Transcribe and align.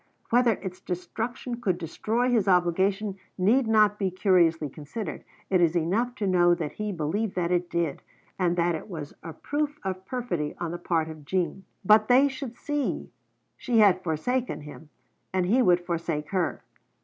Whether 0.31 0.53
its 0.53 0.81
destruction 0.81 1.61
could 1.61 1.77
destroy 1.77 2.31
his 2.31 2.47
obligation 2.47 3.19
need 3.37 3.67
not 3.67 3.99
be 3.99 4.09
curiously 4.09 4.67
considered; 4.67 5.23
it 5.51 5.61
is 5.61 5.75
enough 5.77 6.15
to 6.15 6.25
know 6.25 6.55
that 6.55 6.71
he 6.71 6.91
believed 6.91 7.35
that 7.35 7.51
it 7.51 7.69
did, 7.69 8.01
and 8.39 8.55
that 8.55 8.73
it 8.73 8.89
was 8.89 9.13
a 9.21 9.31
proof 9.31 9.77
of 9.83 10.03
perfidy 10.07 10.55
on 10.57 10.71
the 10.71 10.79
part 10.79 11.07
of 11.07 11.23
Jean. 11.23 11.65
But 11.85 12.07
they 12.07 12.27
should 12.27 12.57
see! 12.57 13.11
She 13.57 13.77
had 13.77 14.01
forsaken 14.01 14.61
him, 14.61 14.89
and 15.33 15.45
he 15.45 15.61
would 15.61 15.81
forsake 15.85 16.29
her. 16.29 16.63